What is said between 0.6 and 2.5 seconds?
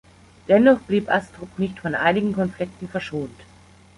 blieb Astrup nicht von einigen